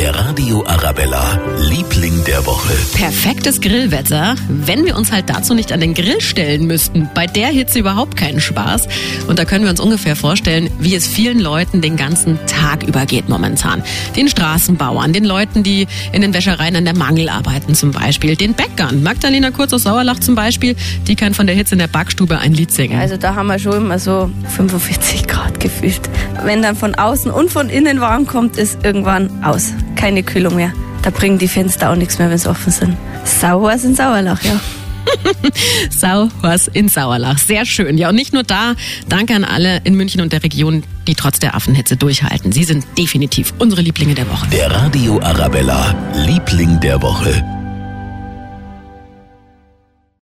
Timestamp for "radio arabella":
0.14-1.38, 44.70-45.94